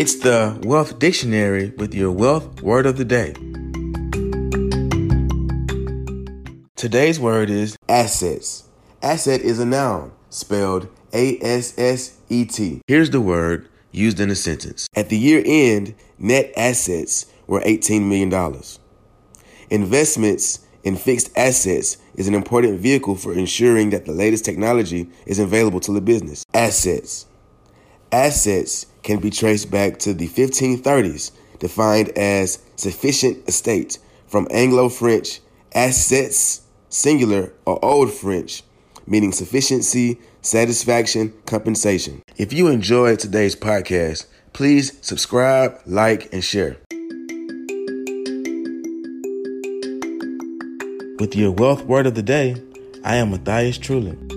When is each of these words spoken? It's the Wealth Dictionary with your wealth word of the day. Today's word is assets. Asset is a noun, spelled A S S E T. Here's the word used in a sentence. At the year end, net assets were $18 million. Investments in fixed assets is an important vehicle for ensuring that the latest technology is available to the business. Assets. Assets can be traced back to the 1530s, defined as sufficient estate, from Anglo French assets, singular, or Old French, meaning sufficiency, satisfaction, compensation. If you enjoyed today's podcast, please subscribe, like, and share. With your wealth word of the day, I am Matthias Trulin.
It's 0.00 0.14
the 0.14 0.58
Wealth 0.62 0.98
Dictionary 0.98 1.74
with 1.76 1.92
your 1.92 2.10
wealth 2.10 2.62
word 2.62 2.86
of 2.86 2.96
the 2.96 3.04
day. 3.04 3.34
Today's 6.74 7.20
word 7.20 7.50
is 7.50 7.76
assets. 7.86 8.64
Asset 9.02 9.42
is 9.42 9.58
a 9.58 9.66
noun, 9.66 10.12
spelled 10.30 10.88
A 11.12 11.38
S 11.42 11.78
S 11.78 12.16
E 12.30 12.46
T. 12.46 12.80
Here's 12.86 13.10
the 13.10 13.20
word 13.20 13.68
used 13.92 14.20
in 14.20 14.30
a 14.30 14.34
sentence. 14.34 14.88
At 14.96 15.10
the 15.10 15.18
year 15.18 15.42
end, 15.44 15.94
net 16.18 16.50
assets 16.56 17.26
were 17.46 17.60
$18 17.60 18.08
million. 18.08 18.32
Investments 19.68 20.60
in 20.82 20.96
fixed 20.96 21.30
assets 21.36 21.98
is 22.14 22.26
an 22.26 22.34
important 22.34 22.80
vehicle 22.80 23.16
for 23.16 23.34
ensuring 23.34 23.90
that 23.90 24.06
the 24.06 24.12
latest 24.12 24.46
technology 24.46 25.10
is 25.26 25.38
available 25.38 25.80
to 25.80 25.92
the 25.92 26.00
business. 26.00 26.42
Assets. 26.54 27.26
Assets 28.10 28.86
can 29.02 29.18
be 29.18 29.30
traced 29.30 29.70
back 29.70 29.98
to 30.00 30.14
the 30.14 30.28
1530s, 30.28 31.32
defined 31.58 32.10
as 32.10 32.58
sufficient 32.76 33.48
estate, 33.48 33.98
from 34.26 34.46
Anglo 34.50 34.88
French 34.88 35.40
assets, 35.74 36.62
singular, 36.88 37.52
or 37.66 37.84
Old 37.84 38.12
French, 38.12 38.62
meaning 39.06 39.32
sufficiency, 39.32 40.18
satisfaction, 40.42 41.32
compensation. 41.46 42.22
If 42.36 42.52
you 42.52 42.68
enjoyed 42.68 43.18
today's 43.18 43.56
podcast, 43.56 44.26
please 44.52 44.98
subscribe, 45.00 45.80
like, 45.86 46.32
and 46.32 46.44
share. 46.44 46.76
With 51.18 51.36
your 51.36 51.50
wealth 51.50 51.84
word 51.84 52.06
of 52.06 52.14
the 52.14 52.22
day, 52.22 52.56
I 53.04 53.16
am 53.16 53.30
Matthias 53.30 53.78
Trulin. 53.78 54.29